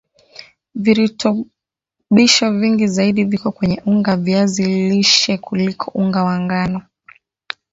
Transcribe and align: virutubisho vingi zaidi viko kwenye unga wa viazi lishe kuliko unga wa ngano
virutubisho 0.83 2.51
vingi 2.59 2.87
zaidi 2.87 3.23
viko 3.23 3.51
kwenye 3.51 3.81
unga 3.85 4.11
wa 4.11 4.17
viazi 4.17 4.63
lishe 4.89 5.37
kuliko 5.37 5.91
unga 5.99 6.23
wa 6.23 6.39
ngano 6.39 6.81